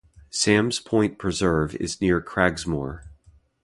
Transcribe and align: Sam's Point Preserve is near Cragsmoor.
Sam's 0.31 0.79
Point 0.79 1.19
Preserve 1.19 1.75
is 1.75 2.01
near 2.01 2.21
Cragsmoor. 2.21 3.03